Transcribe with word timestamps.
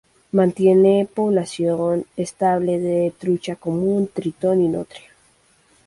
Mantiene 0.31 1.07
población 1.13 2.07
estable 2.17 2.79
de 2.79 3.13
trucha 3.19 3.55
común, 3.55 4.09
tritón 4.11 4.63
y 4.63 4.67
nutria. 4.67 5.11